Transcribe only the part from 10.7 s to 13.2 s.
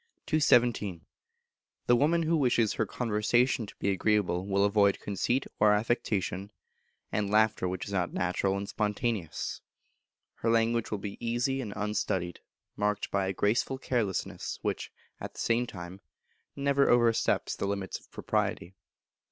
will be easy and unstudied, marked